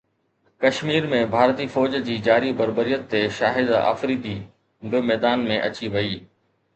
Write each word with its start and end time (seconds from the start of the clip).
ڪشمير 0.63 1.03
۾ 1.09 1.17
ڀارتي 1.33 1.67
فوج 1.73 1.97
جي 2.07 2.15
جاري 2.27 2.49
بربريت 2.61 3.03
تي 3.11 3.21
شاهده 3.41 3.83
فريدي 4.01 4.33
به 4.95 5.03
ميدان 5.11 5.45
۾ 5.53 5.59
اچي 5.69 5.91
وئي 5.97 6.17